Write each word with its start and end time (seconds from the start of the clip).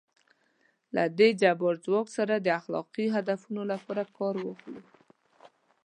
له 0.95 1.03
دې 1.17 1.29
جبار 1.41 1.75
ځواک 1.85 2.07
څخه 2.17 2.35
د 2.39 2.47
اخلاقي 2.59 3.05
هدفونو 3.15 3.61
لپاره 3.71 4.03
کار 4.17 4.35
واخلو. 4.43 4.81